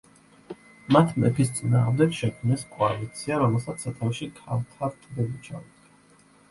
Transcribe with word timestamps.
მათ 0.95 1.11
მეფის 1.23 1.51
წინააღმდეგ 1.59 2.15
შექმნეს 2.21 2.65
კოალიცია, 2.73 3.39
რომელსაც 3.45 3.87
სათავეში 3.89 4.33
ქავთარ 4.43 4.99
ტბელი 5.07 5.41
ჩაუდგა. 5.47 5.97